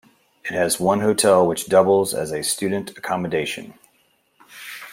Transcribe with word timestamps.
It 0.45 0.53
has 0.53 0.79
one 0.79 1.01
hotel 1.01 1.45
which 1.45 1.67
doubles 1.67 2.15
as 2.15 2.31
a 2.31 2.41
student 2.41 2.89
accommodation. 2.97 3.75